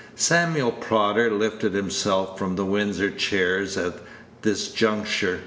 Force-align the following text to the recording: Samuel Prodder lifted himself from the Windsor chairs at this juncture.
Samuel 0.15 0.71
Prodder 0.71 1.29
lifted 1.29 1.73
himself 1.75 2.35
from 2.35 2.55
the 2.55 2.65
Windsor 2.65 3.11
chairs 3.11 3.77
at 3.77 3.99
this 4.41 4.69
juncture. 4.69 5.39